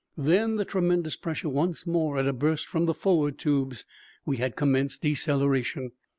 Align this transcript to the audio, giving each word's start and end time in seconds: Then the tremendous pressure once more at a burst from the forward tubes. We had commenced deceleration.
Then 0.17 0.55
the 0.55 0.65
tremendous 0.65 1.15
pressure 1.15 1.47
once 1.49 1.85
more 1.85 2.17
at 2.17 2.27
a 2.27 2.33
burst 2.33 2.65
from 2.65 2.87
the 2.87 2.93
forward 2.95 3.37
tubes. 3.37 3.85
We 4.25 4.37
had 4.37 4.55
commenced 4.55 5.03
deceleration. 5.03 5.91